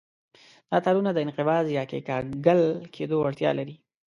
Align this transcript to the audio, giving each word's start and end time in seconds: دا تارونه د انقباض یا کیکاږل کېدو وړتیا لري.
دا 0.69 0.77
تارونه 0.85 1.11
د 1.13 1.17
انقباض 1.25 1.65
یا 1.77 1.83
کیکاږل 1.91 2.61
کېدو 2.95 3.15
وړتیا 3.19 3.51
لري. 3.59 3.75